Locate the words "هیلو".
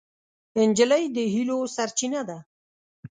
1.33-1.57